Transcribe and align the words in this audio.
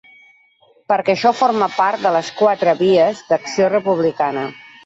Perquè 0.93 1.15
això 1.17 1.33
forma 1.41 1.69
part 1.75 2.03
de 2.07 2.13
les 2.17 2.33
quatre 2.41 2.75
vies 2.83 3.23
d’acció 3.29 3.69
republicana. 3.79 4.49